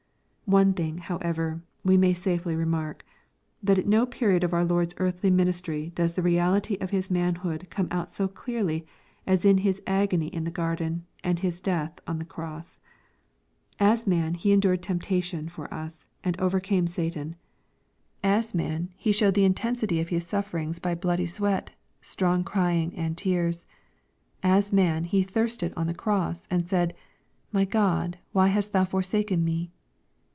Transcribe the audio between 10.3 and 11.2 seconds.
the garden,